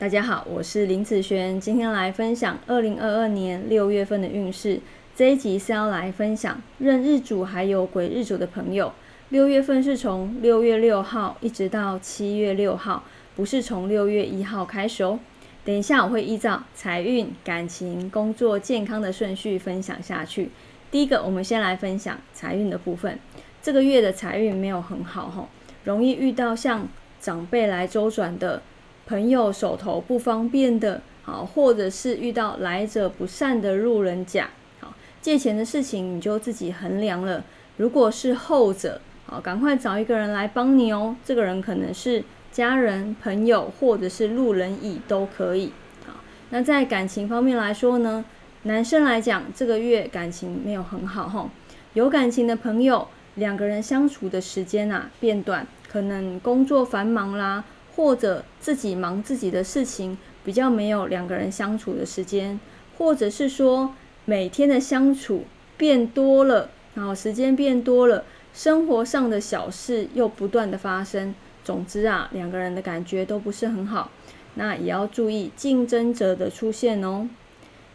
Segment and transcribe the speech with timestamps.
[0.00, 4.78] 大家好，我是林子璇，今天来分享二零二二年六月份的运势。
[5.16, 8.92] 这一集是要来分享任日主还有癸日主的朋友，
[9.30, 13.02] 六月份是从六月六号一直到七月六号，
[13.34, 15.18] 不是从六月一号开始哦。
[15.64, 20.50] 等一下我会依照财运、感情、工作、健康的顺序分享下去。
[20.92, 23.18] 第一个，我们先来分享财运的部分。
[23.60, 25.48] 这个月的财运没有很好吼，
[25.82, 26.86] 容易遇到像
[27.20, 28.62] 长辈来周转的。
[29.08, 34.92] 朋友手头不方便的，好，或者是遇到来者不善的路人甲，好，
[35.22, 37.42] 借钱的事情你就自己衡量了。
[37.78, 41.16] 如果是后者，好，赶快找一个人来帮你哦。
[41.24, 45.72] 这个人可能是家人、朋友，或者是路人乙都可以。
[46.06, 46.12] 好，
[46.50, 48.22] 那在感情方面来说呢，
[48.64, 51.48] 男生来讲，这个月感情没有很好哈。
[51.94, 57.64] 有感情的朋友，两个人相处的时间啊变短，可能工作繁忙啦。
[57.98, 62.60] 或者自己忙自己的事情，比较没有两个人相处的时间，
[62.96, 63.92] 或者是说
[64.24, 65.42] 每天的相处
[65.76, 68.24] 变多了，然后时间变多了，
[68.54, 71.34] 生活上的小事又不断的发生。
[71.64, 74.12] 总之啊，两个人的感觉都不是很好，
[74.54, 77.28] 那也要注意竞争者的出现哦。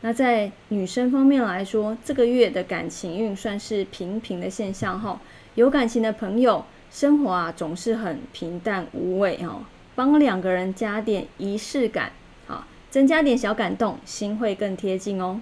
[0.01, 5.21] 那在女生方面来说，这个月的感情运算是平平的现象哈。
[5.55, 9.61] 有感情的朋友，生活啊总是很平淡无味哦。
[9.95, 12.11] 帮两个人加点仪式感，
[12.47, 15.39] 好，增加点小感动，心会更贴近哦。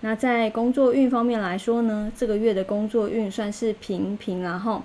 [0.00, 4.82] 那在工作运方面来说呢，这个月的工作运算是平平，然后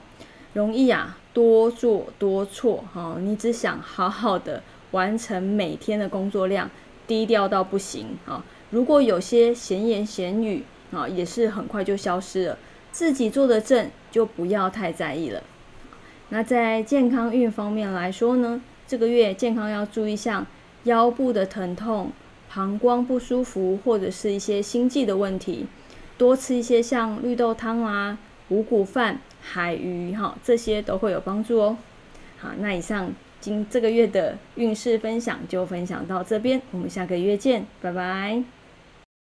[0.53, 4.61] 容易啊多做多错，哈，你只想好好的
[4.91, 6.69] 完成每天的工作量，
[7.07, 8.43] 低调到不行啊。
[8.71, 12.57] 如果有些闲言闲语啊，也是很快就消失了。
[12.91, 15.43] 自己做的正，就不要太在意了。
[16.29, 18.61] 那在健康运方面来说呢？
[18.87, 20.45] 这个月健康要注意，像
[20.83, 22.11] 腰部的疼痛、
[22.49, 25.65] 膀胱不舒服，或者是一些心悸的问题，
[26.17, 28.17] 多吃一些像绿豆汤啊、
[28.49, 31.77] 五谷饭、海鱼哈，这些都会有帮助哦。
[32.37, 38.43] 好，那以上今这个月的运势分享就分享到这边，我们下个月见，拜拜。